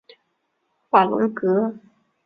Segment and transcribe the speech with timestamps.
[0.89, 1.75] 瓦龙格。